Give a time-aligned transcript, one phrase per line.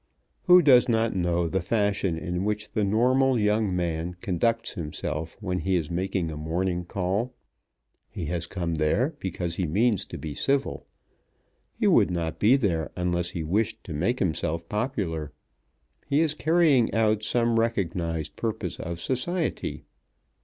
[0.45, 5.59] Who does not know the fashion in which the normal young man conducts himself when
[5.59, 7.35] he is making a morning call?
[8.09, 10.87] He has come there because he means to be civil.
[11.79, 15.33] He would not be there unless he wished to make himself popular.
[16.09, 19.83] He is carrying out some recognized purpose of society.